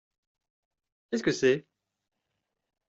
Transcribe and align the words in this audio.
Qu'est-ce 1.11 1.21
que 1.21 1.31
c'est? 1.31 1.67